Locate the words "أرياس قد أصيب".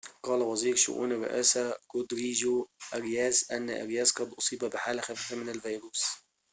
3.69-4.59